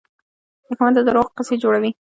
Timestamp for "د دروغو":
0.95-1.35